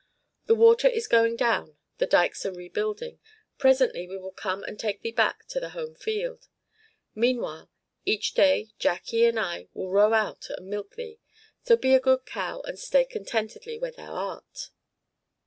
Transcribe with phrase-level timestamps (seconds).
[0.47, 3.19] "The water is going down, the dikes are rebuilding,
[3.59, 6.47] presently we will come and take thee back to the home field.
[7.13, 7.69] Meanwhile
[8.03, 11.19] each day Jacque and I will row out and milk thee;
[11.63, 14.71] so be a good cow and stay contentedly where thou art."